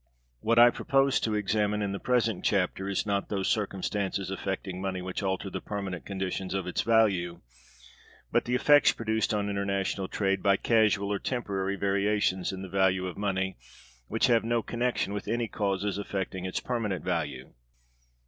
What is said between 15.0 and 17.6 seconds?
with any causes affecting its permanent value.